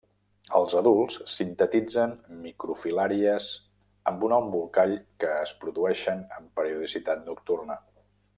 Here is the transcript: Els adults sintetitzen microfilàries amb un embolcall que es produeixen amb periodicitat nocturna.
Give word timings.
Els 0.59 0.71
adults 0.77 1.17
sintetitzen 1.33 2.15
microfilàries 2.45 3.51
amb 4.13 4.25
un 4.29 4.35
embolcall 4.39 4.97
que 5.25 5.31
es 5.43 5.55
produeixen 5.63 6.25
amb 6.39 6.51
periodicitat 6.63 7.25
nocturna. 7.31 7.79